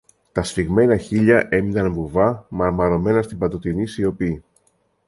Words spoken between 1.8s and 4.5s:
βουβά, μαρμαρωμένα στην παντοτινή σιωπή.